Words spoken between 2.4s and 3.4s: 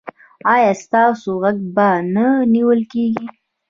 نیول کیږي؟